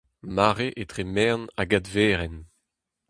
[0.35, 2.37] Mare etre merenn hag adverenn.